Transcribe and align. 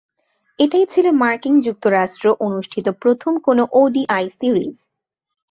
এটাই 0.59 0.85
ছিল 0.85 1.05
মার্কিন 1.21 1.55
যুক্তরাষ্ট্র 1.59 2.25
অনুষ্ঠিত 2.47 2.87
প্রথম 3.01 3.33
কোন 3.45 3.57
ওডিআই 3.73 4.25
সিরিজ। 4.39 4.75